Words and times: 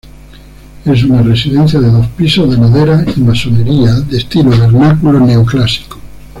Es 0.83 1.03
una 1.03 1.21
residencia 1.21 1.79
de 1.79 1.91
dos 1.91 2.07
pisos 2.17 2.49
de 2.49 2.57
madera 2.57 3.05
y 3.15 3.19
masonería 3.19 3.91
de 3.99 4.17
"estilo 4.17 4.49
vernáculo 4.49 5.19
neoclásico". 5.19 5.99